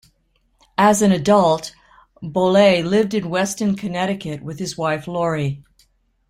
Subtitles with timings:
[0.79, 1.75] As an adult,
[2.23, 5.63] Bolle lived in Weston, Connecticut, with his wife, Lori.